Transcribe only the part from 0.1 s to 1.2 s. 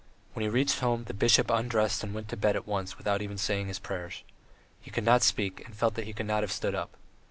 When he reached home, the